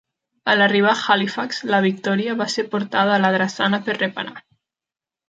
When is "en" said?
0.51-0.61